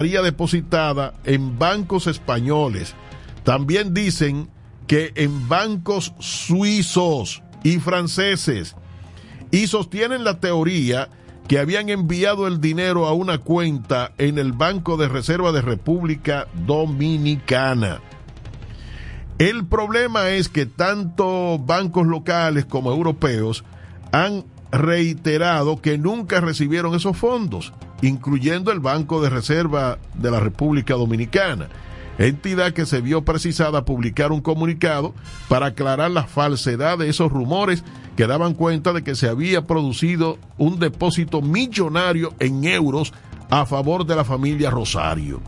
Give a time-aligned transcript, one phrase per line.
[0.00, 2.94] estaría depositada en bancos españoles.
[3.44, 4.48] También dicen
[4.86, 8.76] que en bancos suizos y franceses.
[9.50, 11.10] Y sostienen la teoría
[11.48, 16.48] que habían enviado el dinero a una cuenta en el Banco de Reserva de República
[16.66, 18.00] Dominicana.
[19.36, 23.64] El problema es que tanto bancos locales como europeos
[24.12, 30.94] han reiterado que nunca recibieron esos fondos, incluyendo el Banco de Reserva de la República
[30.94, 31.68] Dominicana,
[32.18, 35.14] entidad que se vio precisada a publicar un comunicado
[35.48, 37.82] para aclarar la falsedad de esos rumores
[38.16, 43.12] que daban cuenta de que se había producido un depósito millonario en euros
[43.48, 45.40] a favor de la familia Rosario.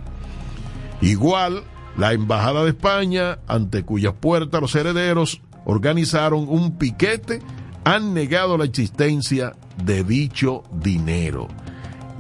[1.01, 1.65] Igual,
[1.97, 7.41] la Embajada de España, ante cuyas puertas los herederos organizaron un piquete,
[7.85, 11.49] han negado la existencia de dicho dinero.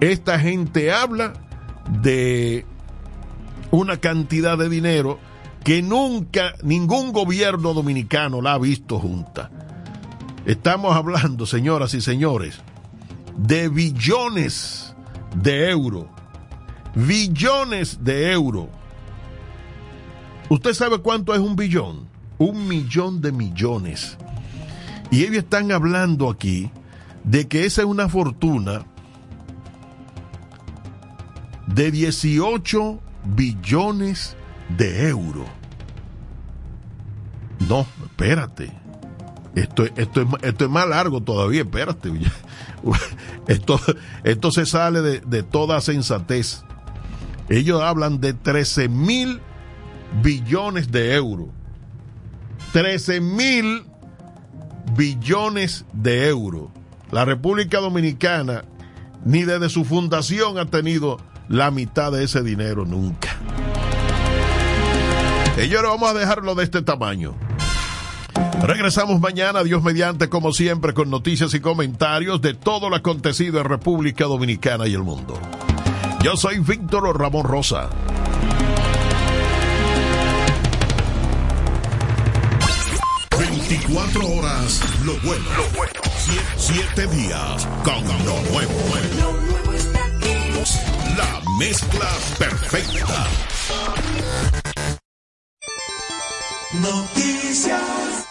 [0.03, 1.33] Esta gente habla
[2.03, 2.67] de
[3.71, 5.21] una cantidad de dinero
[5.63, 9.49] que nunca ningún gobierno dominicano la ha visto junta.
[10.45, 12.59] Estamos hablando, señoras y señores,
[13.37, 14.97] de billones
[15.37, 16.07] de euros.
[16.97, 18.67] Billones de euros.
[20.49, 22.09] ¿Usted sabe cuánto es un billón?
[22.39, 24.19] Un millón de millones.
[25.13, 26.73] Y ellos están hablando aquí
[27.23, 28.85] de que esa es una fortuna
[31.67, 34.37] de 18 billones
[34.77, 35.47] de euros.
[37.69, 38.73] No, espérate.
[39.55, 42.11] Esto, esto, es, esto es más largo todavía, espérate.
[43.47, 43.81] Esto,
[44.25, 46.65] esto se sale de, de toda sensatez.
[47.49, 49.41] Ellos hablan de 13 mil
[50.23, 51.49] billones de euros.
[52.73, 53.85] 13 mil
[54.97, 56.71] billones de euros.
[57.11, 58.65] La República Dominicana
[59.25, 61.19] ni desde su fundación ha tenido
[61.53, 63.29] la mitad de ese dinero nunca.
[65.55, 67.35] Señores, vamos a dejarlo de este tamaño.
[68.63, 73.67] Regresamos mañana, Dios mediante, como siempre, con noticias y comentarios de todo lo acontecido en
[73.67, 75.39] República Dominicana y el mundo.
[76.23, 77.91] Yo soy Víctor Ramón Rosa.
[83.93, 86.01] Cuatro horas, lo bueno, lo bueno.
[86.57, 89.52] Siete, días con lo nuevo.
[91.59, 92.09] Mezcla
[92.39, 93.27] perfecta.
[96.75, 98.27] Noticias.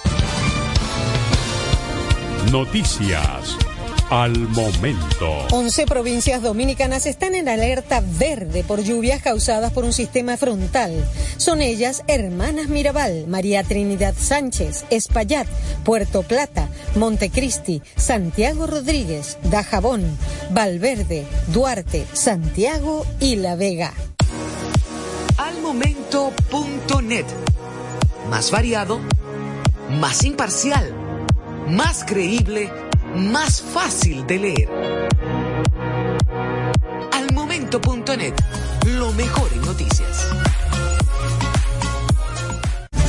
[2.51, 3.70] Noticias
[4.11, 5.47] al momento.
[5.51, 10.91] 11 provincias dominicanas están en alerta verde por lluvias causadas por un sistema frontal.
[11.37, 15.47] Son ellas Hermanas Mirabal, María Trinidad Sánchez, Espaillat,
[15.85, 20.03] Puerto Plata, Montecristi, Santiago Rodríguez, Dajabón,
[20.49, 23.93] Valverde, Duarte, Santiago y La Vega.
[25.37, 27.25] Almomento.net.
[28.29, 28.99] Más variado,
[29.89, 30.93] más imparcial,
[31.69, 32.69] más creíble
[33.15, 34.69] más fácil de leer.
[37.11, 38.33] Al momento.net,
[38.85, 40.27] lo mejor en noticias.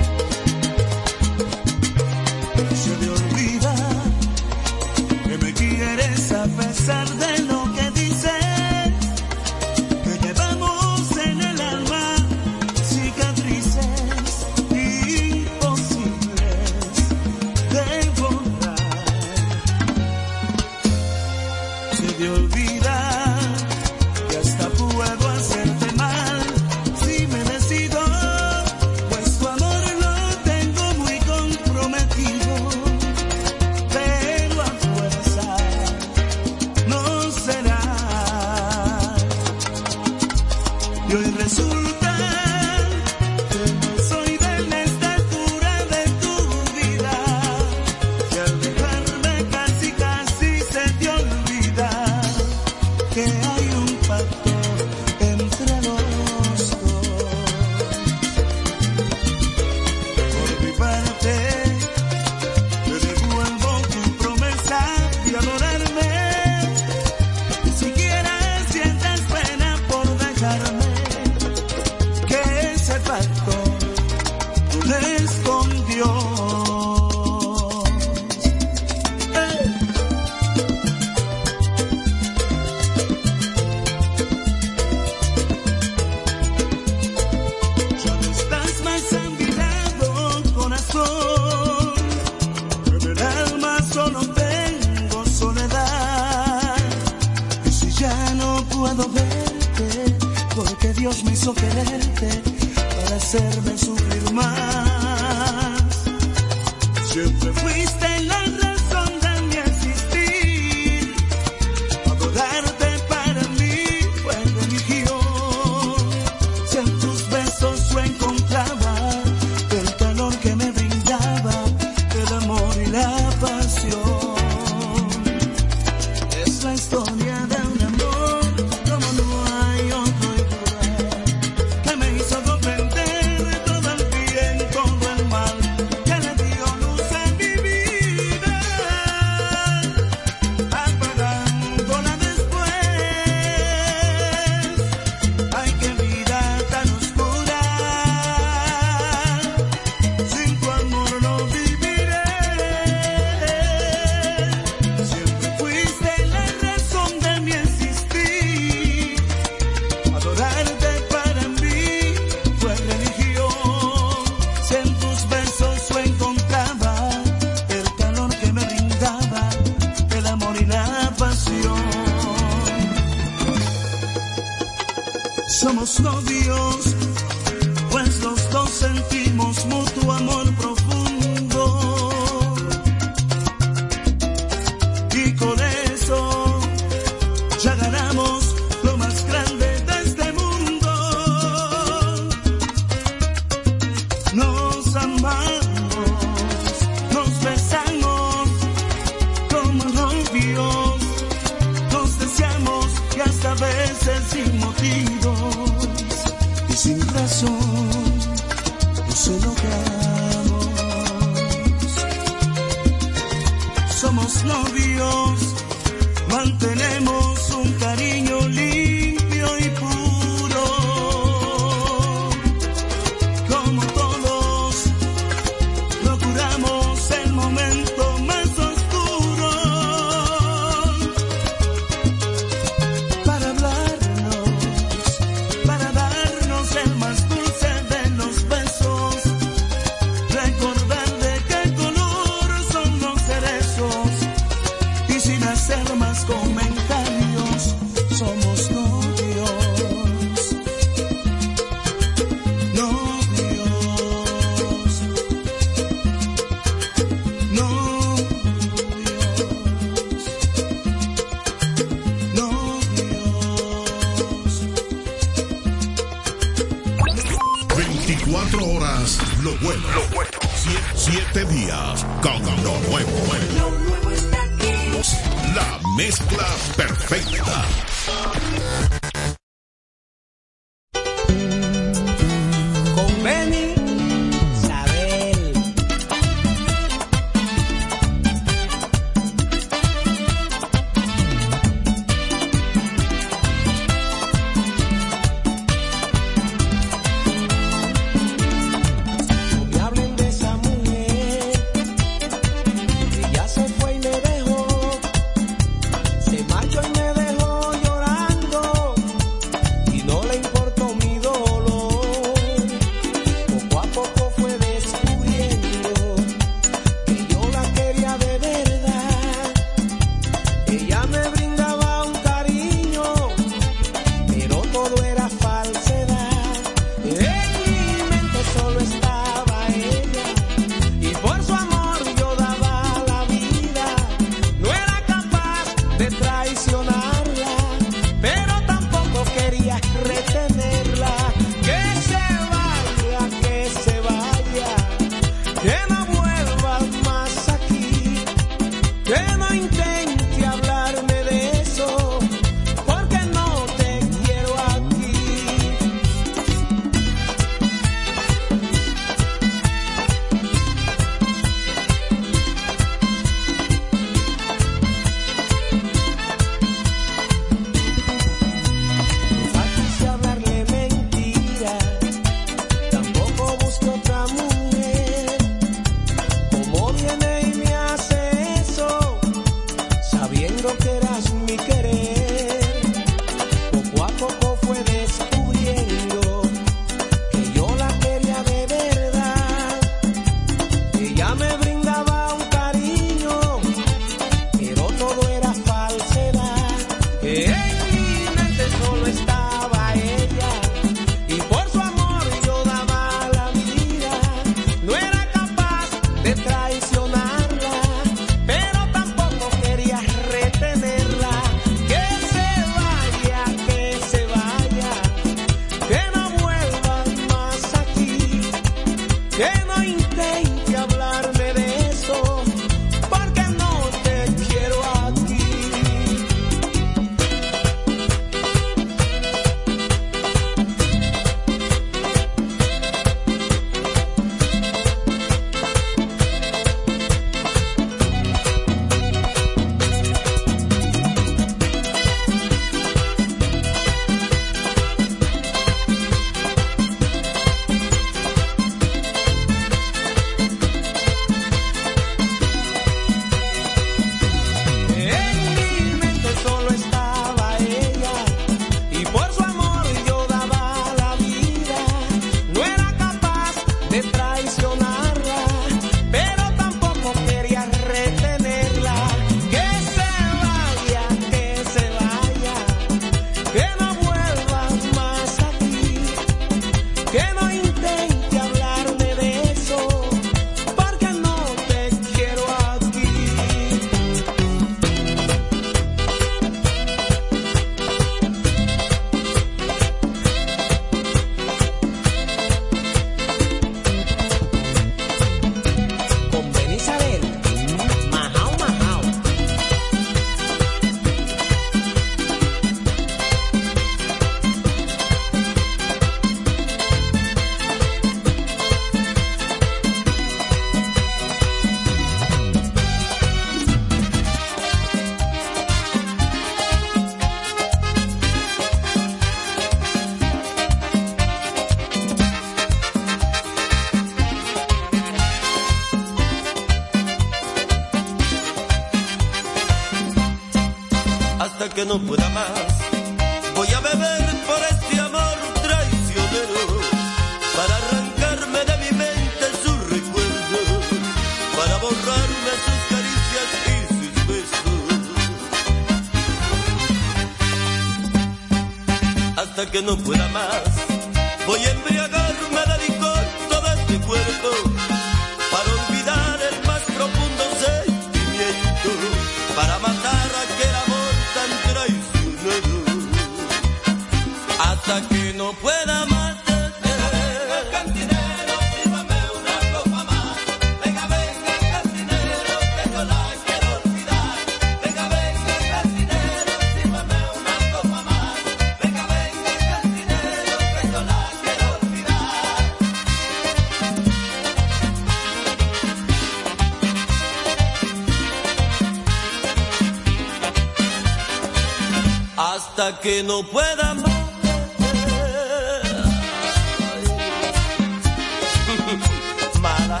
[593.30, 594.04] no pueda más.
[599.60, 600.00] Mala,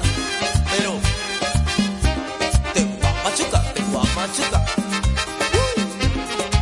[0.72, 0.92] pero
[2.74, 4.64] te voy a machucar, te voy a machucar.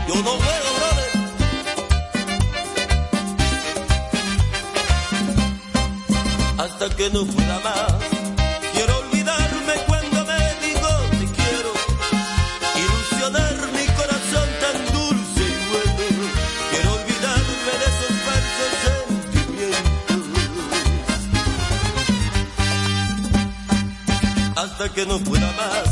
[0.09, 1.11] Yo no puedo, brother.
[6.59, 7.48] Hasta que no pueda.
[24.99, 25.88] que no pueda más.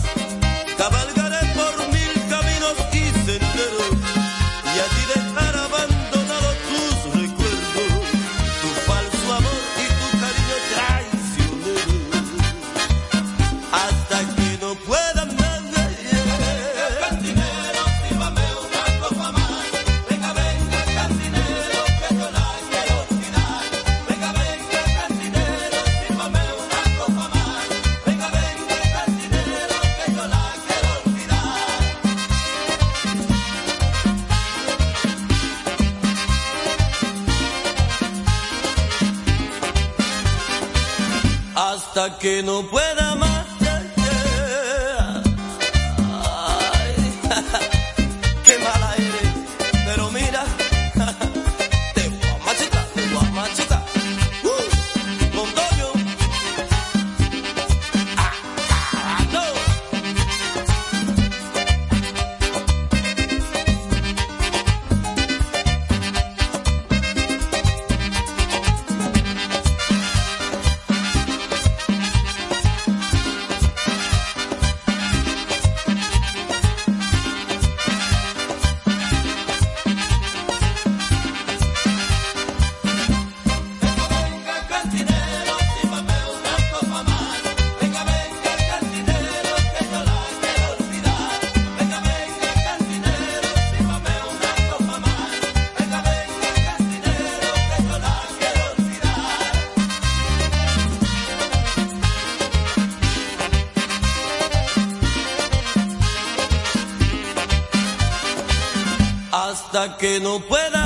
[109.95, 110.86] que no pueda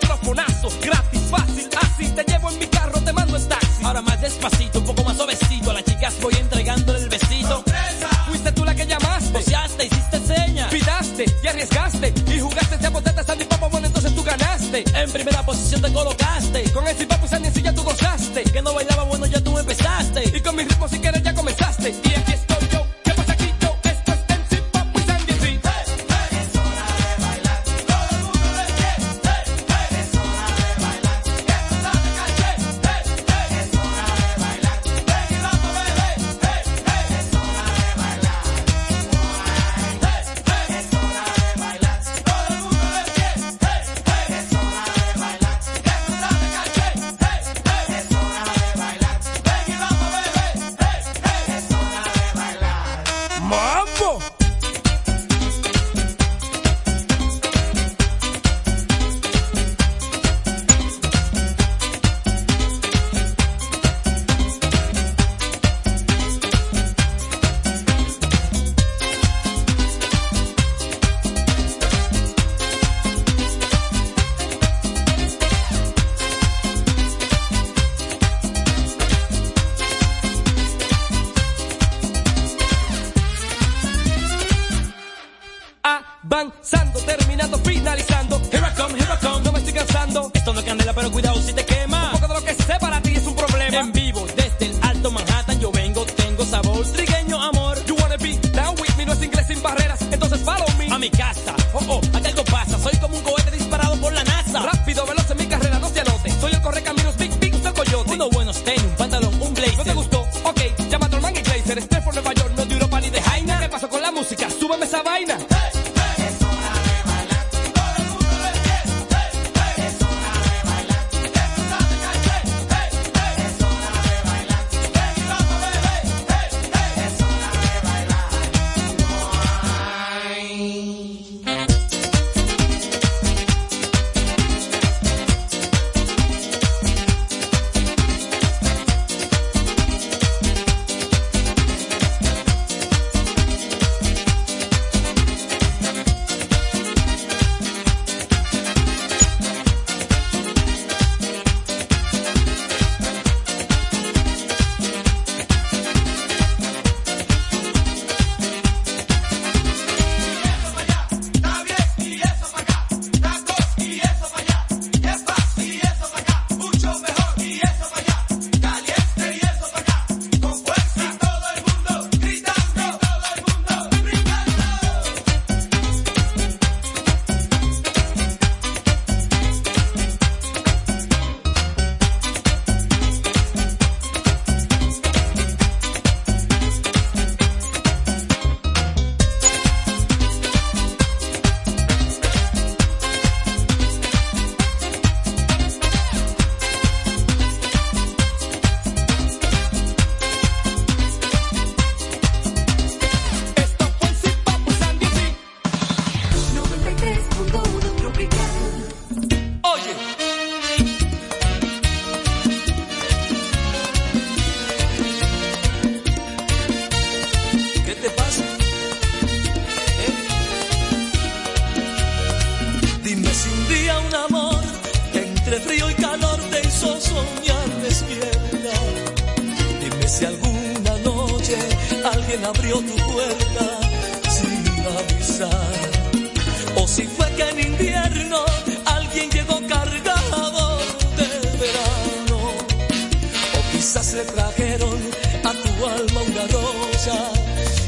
[244.41, 244.99] trajeron
[245.43, 247.31] a tu alma una rosa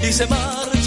[0.08, 0.83] y se marcharon.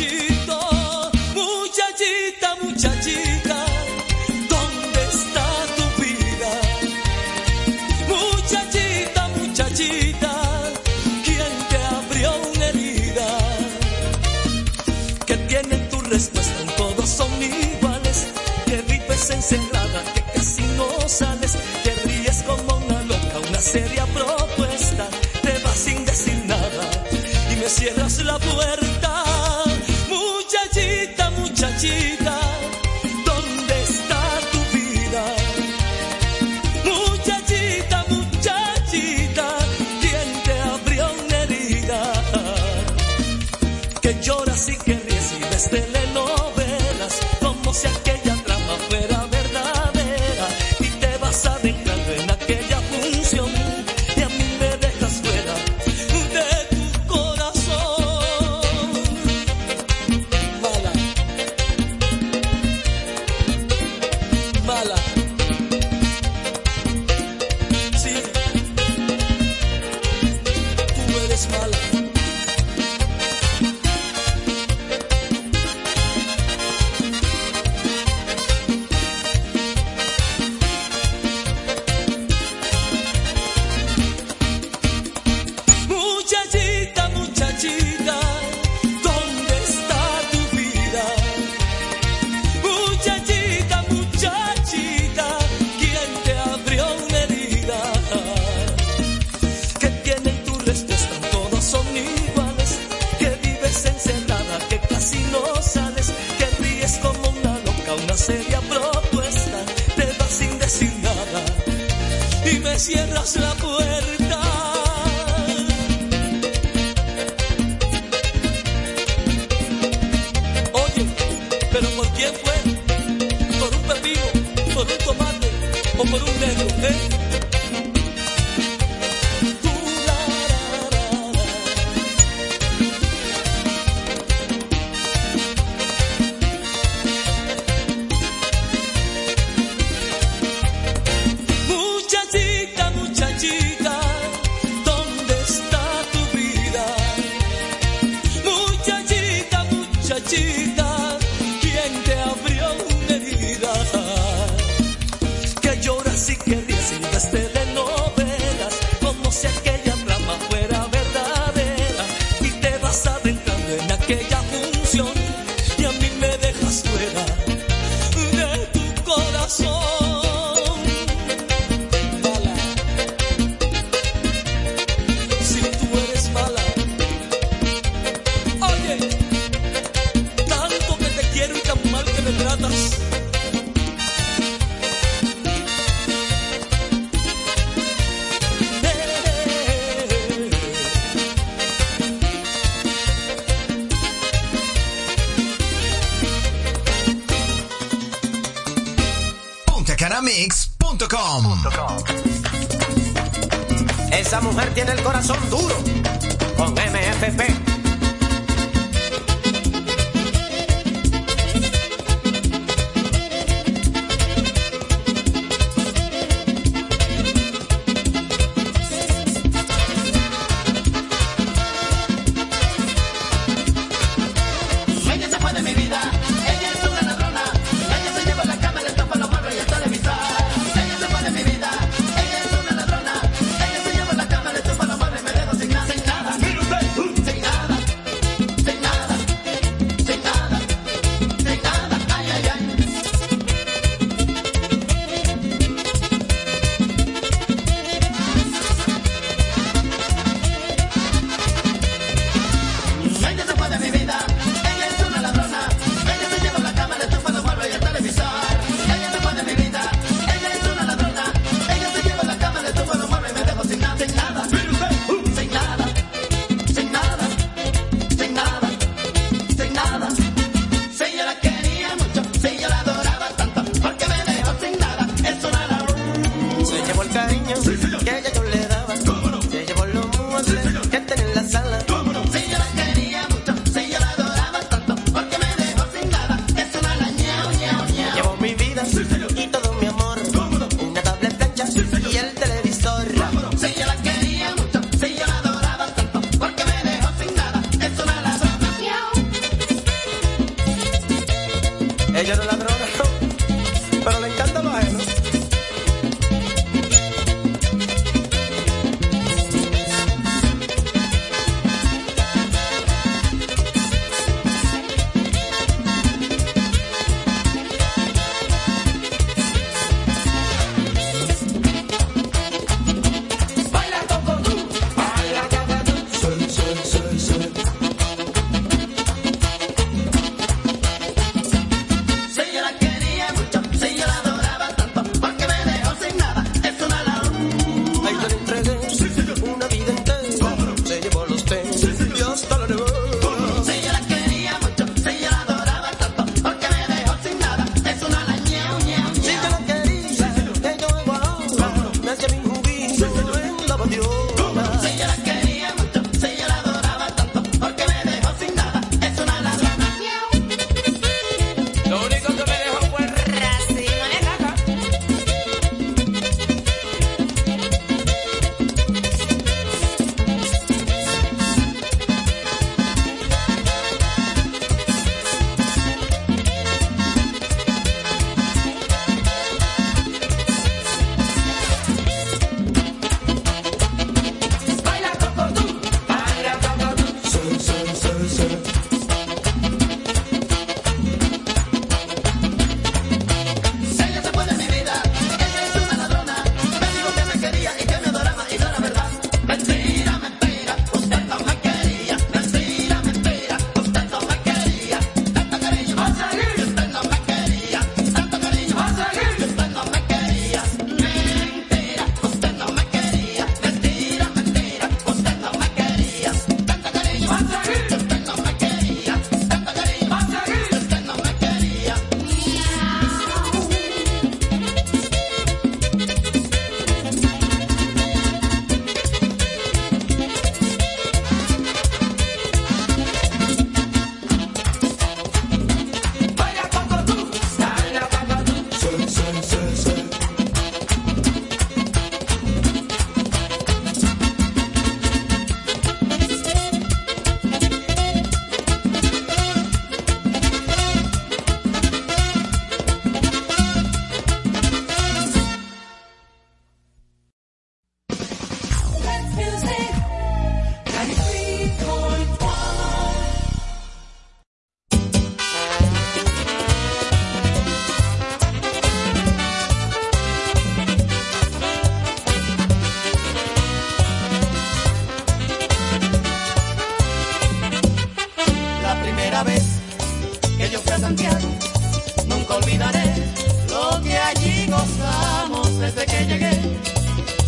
[485.77, 486.51] Pues desde que llegué.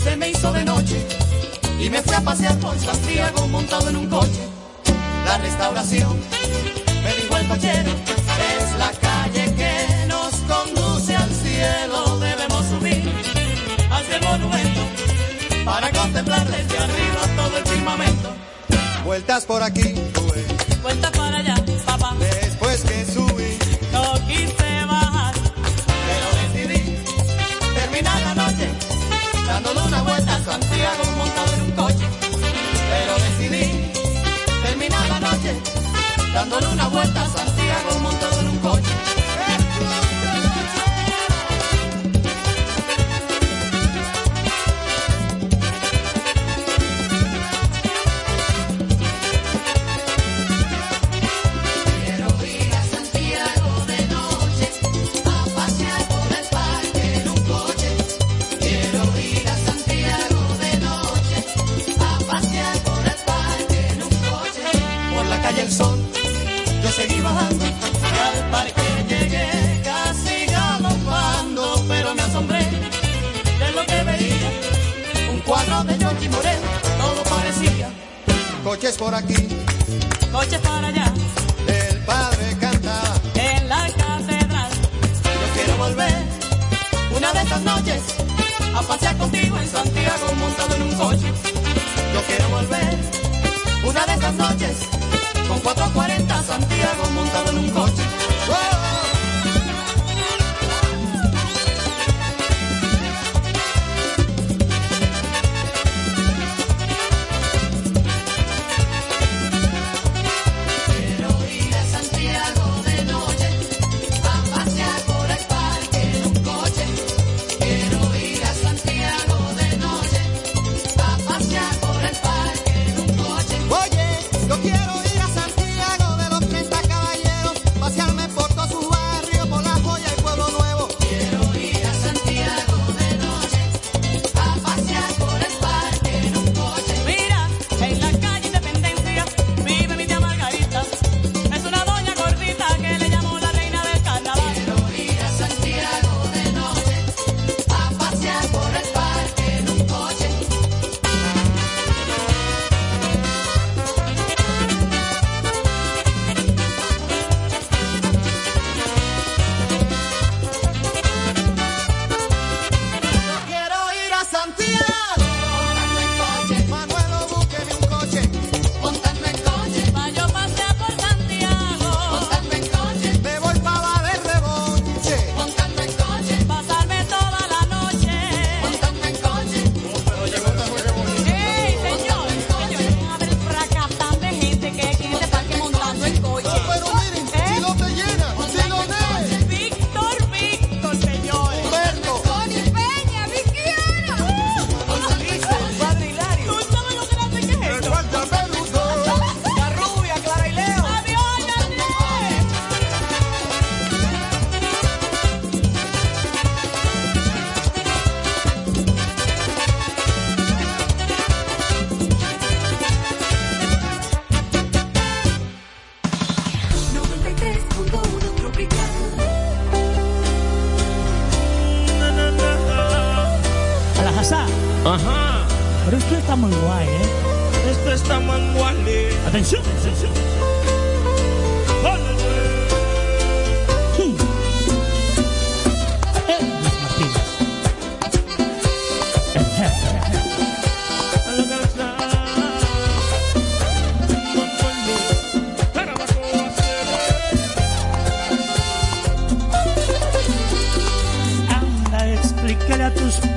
[0.05, 1.03] Se me hizo de noche
[1.81, 4.41] y me fui a pasear por Santiago montado en un coche.
[5.24, 6.18] La restauración,
[7.03, 12.18] me dijo el cochero, es la calle que nos conduce al cielo.
[12.18, 13.11] Debemos subir
[13.91, 14.81] hacia el este monumento
[15.64, 18.31] para contemplar desde arriba todo el firmamento.
[19.05, 19.95] Vueltas por aquí
[36.39, 37.38] dándole una vuelta.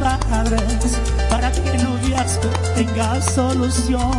[0.01, 4.11] para que el noviazgo tenga solución.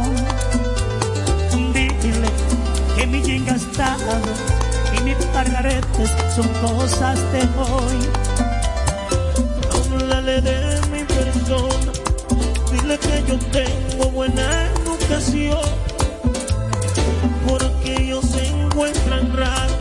[2.02, 2.28] Dile
[2.96, 4.20] que mi bien gastado
[4.96, 7.98] y mis pargaretes son cosas de hoy.
[9.72, 11.92] Háblale de mi persona,
[12.70, 15.58] dile que yo tengo buena educación,
[17.48, 19.71] porque ellos se encuentran raros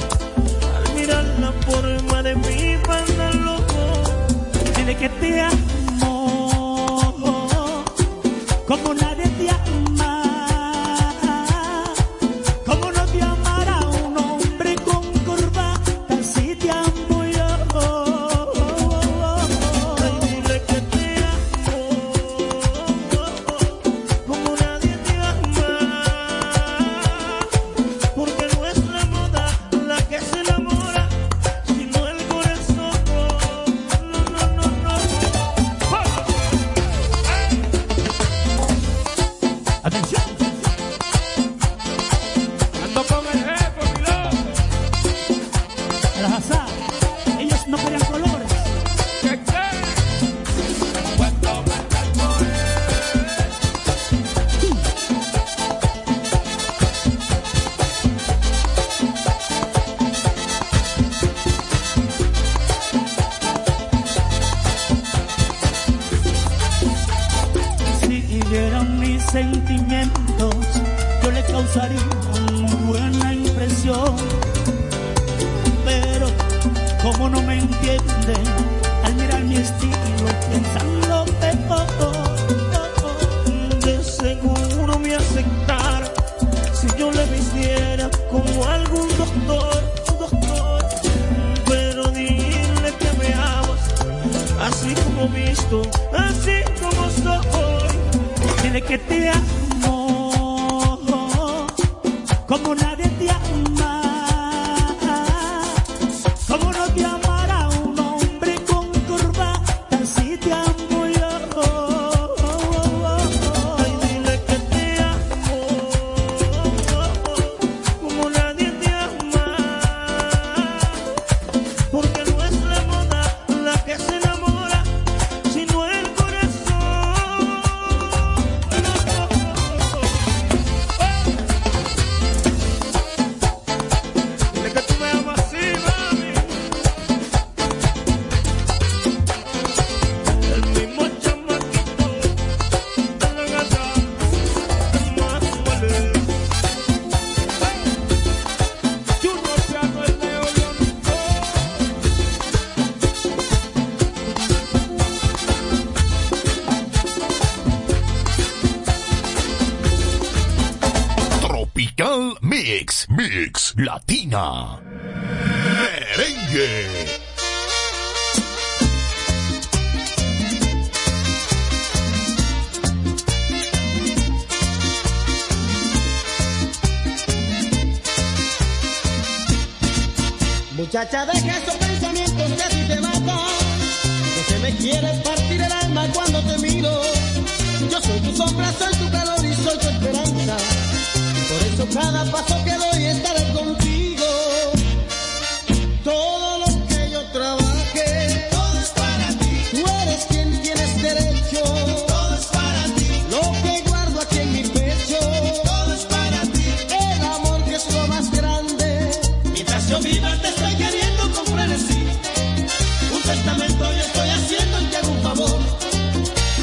[213.34, 215.60] testamento yo estoy haciendo y te hago un favor.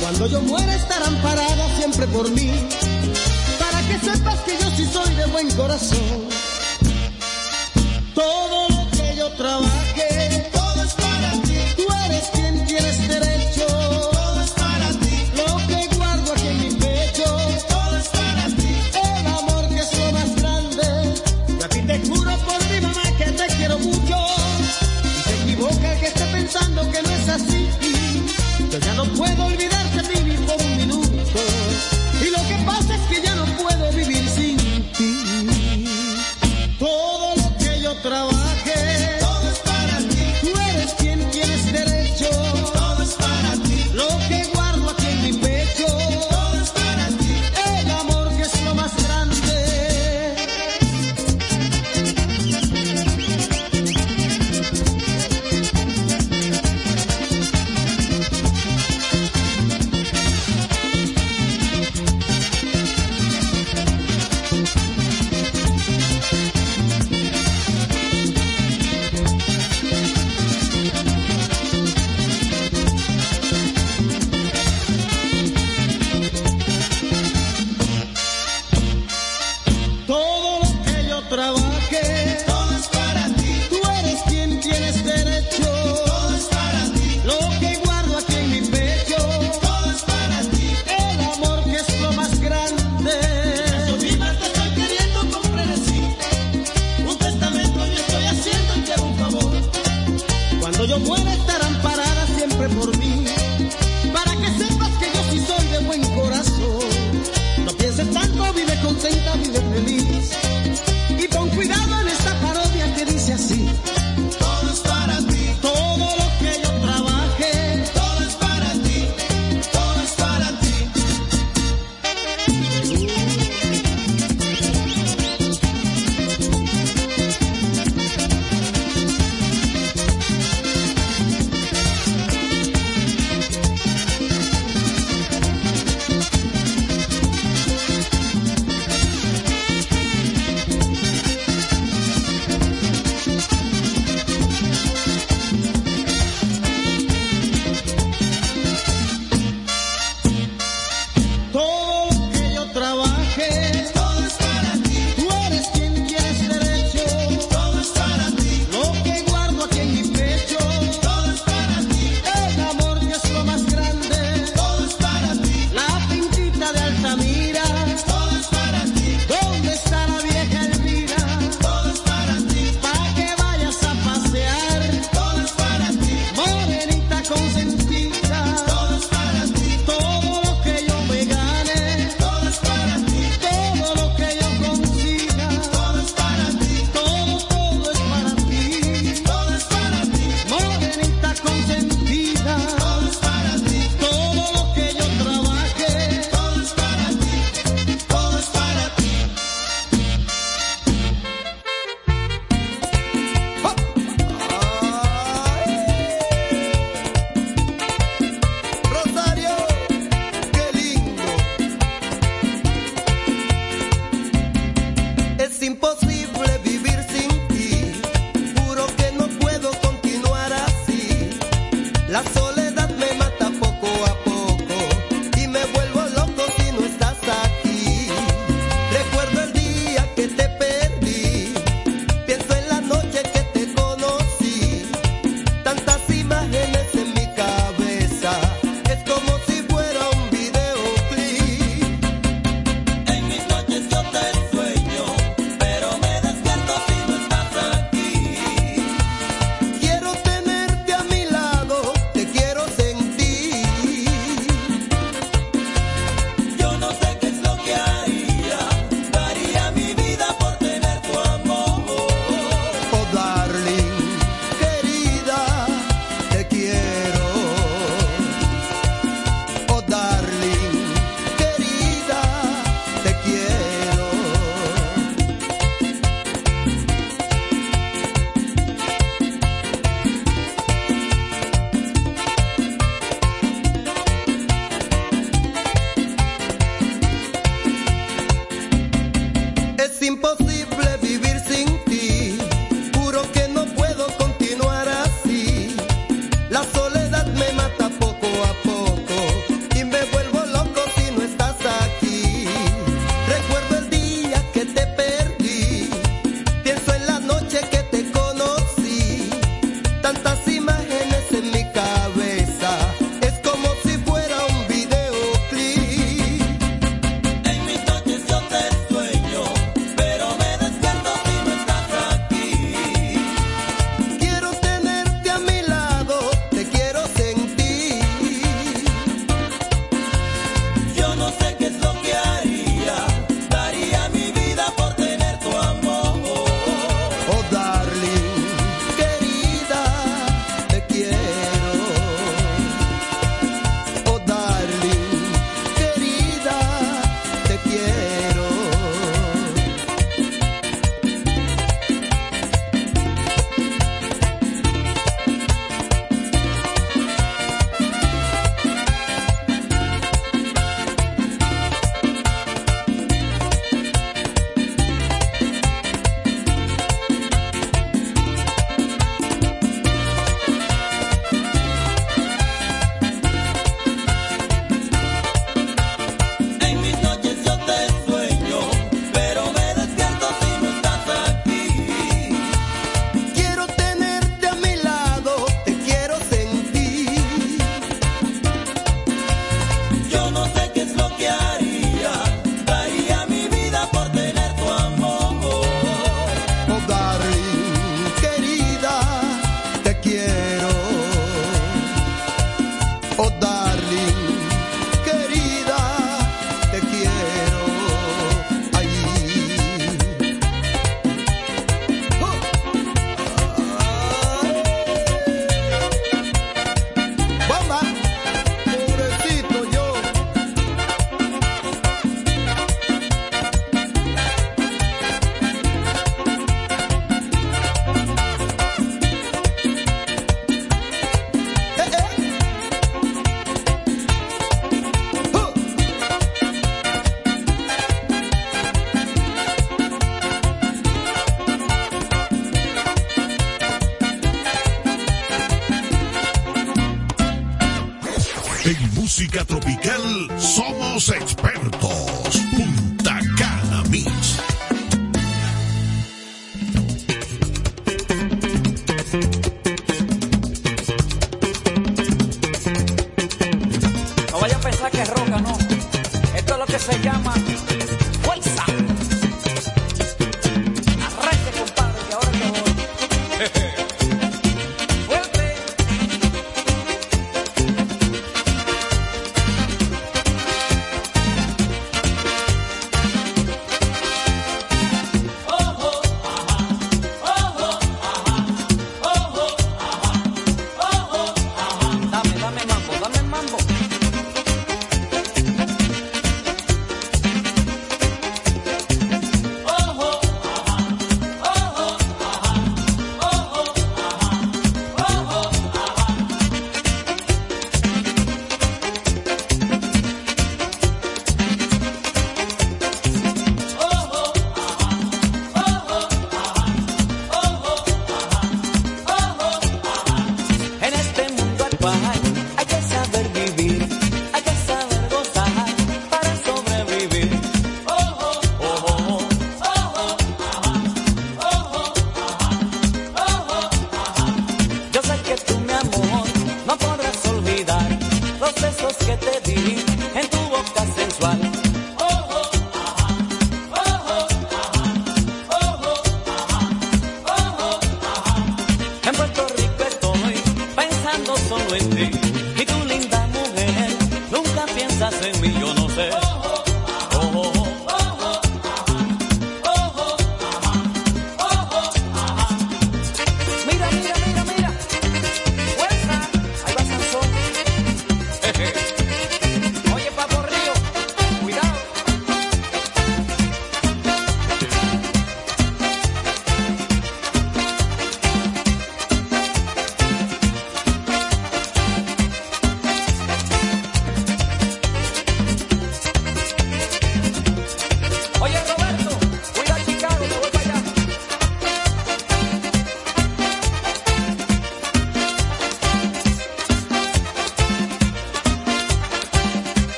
[0.00, 2.52] Cuando yo muera estarán paradas siempre por mí,
[3.58, 6.28] para que sepas que yo sí soy de buen corazón.
[8.14, 11.58] Todo lo que yo trabaje, todo es para ti.
[11.76, 13.33] Tú eres quien tienes derecho.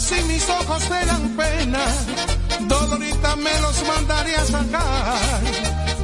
[0.00, 1.84] Si mis ojos te dan pena,
[2.60, 5.40] Dolorita me los mandaré a sacar.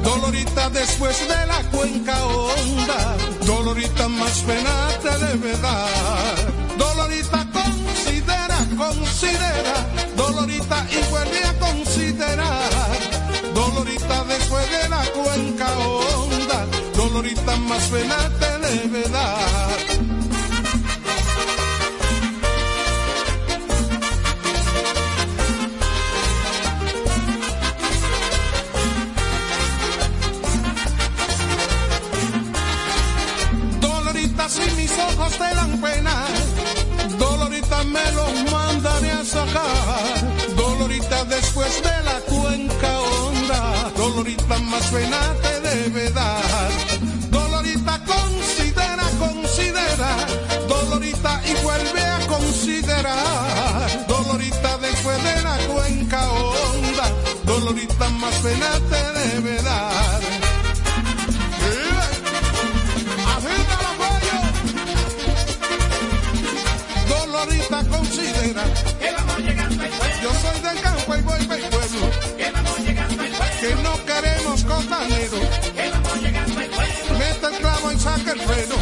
[0.03, 4.73] Dolorita después de la cuenca honda, Dolorita más pena
[5.03, 6.35] te debe dar.
[6.77, 9.75] Dolorita considera, considera,
[10.15, 12.71] Dolorita y vuelve a considerar.
[13.53, 16.65] Dolorita después de la cuenca honda,
[16.95, 19.50] Dolorita más pena te debe dar.
[41.79, 46.50] De la cuenca honda, Dolorita más pena te debe dar.
[75.07, 75.37] Pueblo.
[77.17, 78.80] Mete el clavo y saca el freno.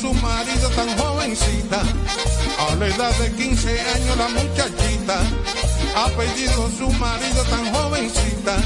[0.00, 1.80] Su marido tan jovencita.
[2.58, 5.20] A la edad de 15 años la muchachita
[5.96, 8.56] ha pedido su marido tan jovencita.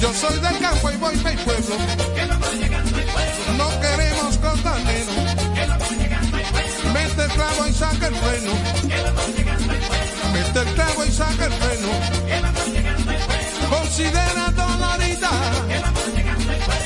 [0.00, 1.76] Yo soy del campo y voy para el pueblo.
[3.56, 5.12] No queremos costanero.
[6.92, 8.52] Mete el clavo y saca el freno.
[10.32, 11.88] Mete el clavo y saca el freno.
[13.70, 15.30] Considera Dolorita.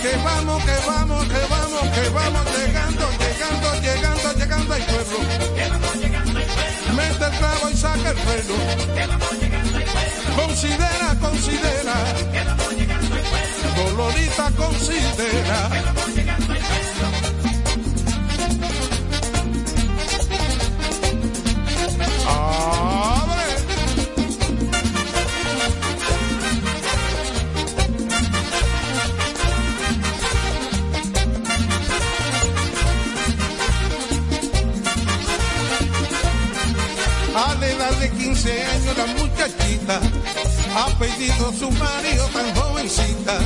[0.02, 5.18] Que vamos, que vamos, que vamos, que vamos llegando, llegando, llegando, llegando al pueblo.
[6.96, 8.54] Mete el clavo y saca el freno.
[10.36, 11.94] Considera, considera.
[13.76, 16.27] Dolorita considera.
[40.78, 43.38] ha pedido su marido tan jovencita,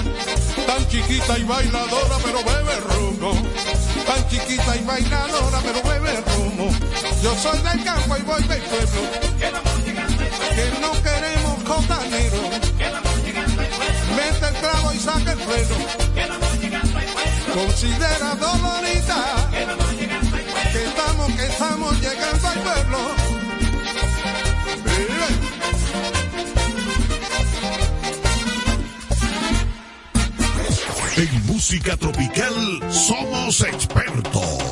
[0.67, 3.33] tan chiquita y bailadora pero bebe rumbo,
[4.07, 6.69] tan chiquita y bailadora pero bebe rumbo.
[7.23, 9.01] Yo soy del campo y voy del pueblo,
[9.39, 9.63] que, la
[10.57, 12.91] que no queremos cotaneros, que
[14.17, 15.77] mete el clavo y saca el freno,
[16.15, 16.39] que la
[17.55, 19.49] considera dolorita,
[20.73, 23.33] que, estamos, que estamos llegando al pueblo.
[31.23, 34.72] En música tropical somos expertos.